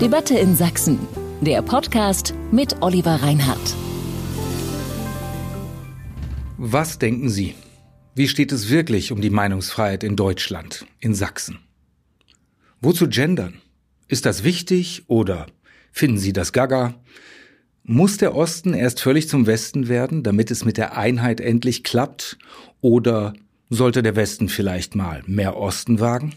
[0.00, 0.98] Debatte in Sachsen.
[1.42, 3.76] Der Podcast mit Oliver Reinhardt.
[6.56, 7.54] Was denken Sie?
[8.14, 11.58] Wie steht es wirklich um die Meinungsfreiheit in Deutschland, in Sachsen?
[12.80, 13.60] Wozu gendern?
[14.08, 15.44] Ist das wichtig oder
[15.92, 16.94] finden Sie das gaga?
[17.82, 22.38] Muss der Osten erst völlig zum Westen werden, damit es mit der Einheit endlich klappt?
[22.80, 23.34] Oder
[23.68, 26.36] sollte der Westen vielleicht mal mehr Osten wagen?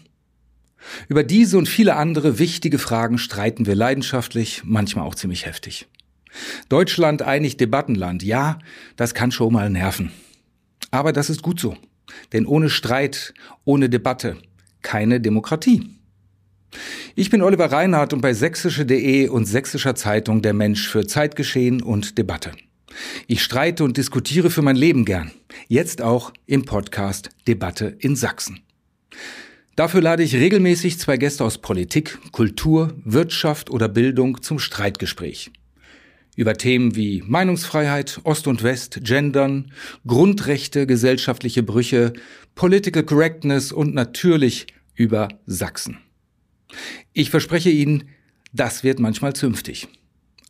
[1.08, 5.86] Über diese und viele andere wichtige Fragen streiten wir leidenschaftlich, manchmal auch ziemlich heftig.
[6.68, 8.58] Deutschland einig Debattenland, ja,
[8.96, 10.10] das kann schon mal nerven.
[10.90, 11.76] Aber das ist gut so.
[12.32, 13.34] Denn ohne Streit,
[13.64, 14.36] ohne Debatte,
[14.82, 15.90] keine Demokratie.
[17.14, 22.18] Ich bin Oliver Reinhardt und bei sächsische.de und sächsischer Zeitung der Mensch für Zeitgeschehen und
[22.18, 22.52] Debatte.
[23.26, 25.30] Ich streite und diskutiere für mein Leben gern.
[25.68, 28.60] Jetzt auch im Podcast Debatte in Sachsen.
[29.76, 35.50] Dafür lade ich regelmäßig zwei Gäste aus Politik, Kultur, Wirtschaft oder Bildung zum Streitgespräch.
[36.36, 39.72] Über Themen wie Meinungsfreiheit, Ost und West, Gendern,
[40.06, 42.12] Grundrechte, gesellschaftliche Brüche,
[42.54, 45.98] Political Correctness und natürlich über Sachsen.
[47.12, 48.10] Ich verspreche Ihnen,
[48.52, 49.88] das wird manchmal zünftig.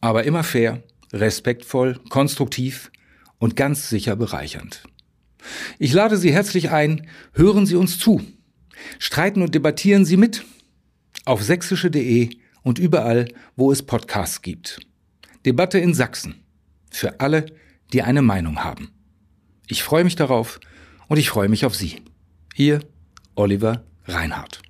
[0.00, 0.82] Aber immer fair,
[1.14, 2.90] respektvoll, konstruktiv
[3.38, 4.84] und ganz sicher bereichernd.
[5.78, 8.22] Ich lade Sie herzlich ein, hören Sie uns zu.
[8.98, 10.44] Streiten und debattieren Sie mit
[11.24, 12.30] auf sächsische.de
[12.62, 14.80] und überall, wo es Podcasts gibt.
[15.44, 16.42] Debatte in Sachsen.
[16.90, 17.46] Für alle,
[17.92, 18.90] die eine Meinung haben.
[19.66, 20.60] Ich freue mich darauf
[21.08, 22.02] und ich freue mich auf Sie.
[22.54, 22.80] Ihr
[23.34, 24.62] Oliver Reinhardt.